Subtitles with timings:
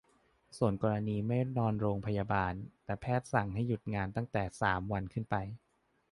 [0.57, 2.53] ส่วนกรณีไม่นอนโรงพยาบาล
[2.83, 5.35] แต่แพทย์สั่งให้หยุดงานตั้งแต่ สาม วันขึ้นไป